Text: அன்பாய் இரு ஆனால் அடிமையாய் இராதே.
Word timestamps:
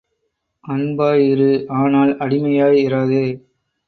அன்பாய் 0.63 1.21
இரு 1.29 1.49
ஆனால் 1.73 2.17
அடிமையாய் 2.17 2.79
இராதே. 2.85 3.25